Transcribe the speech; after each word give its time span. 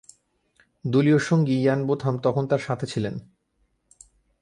দলীয় 0.85 1.19
সঙ্গী 1.19 1.55
Ian 1.59 1.79
Botham 1.87 2.13
তখন 2.17 2.43
তার 2.47 2.59
সাথে 2.59 2.85
ছিলেন। 2.85 3.15